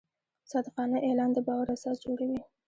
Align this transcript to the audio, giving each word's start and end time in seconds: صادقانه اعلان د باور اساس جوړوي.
صادقانه 0.51 0.97
اعلان 1.07 1.29
د 1.33 1.37
باور 1.47 1.67
اساس 1.75 1.97
جوړوي. 2.05 2.39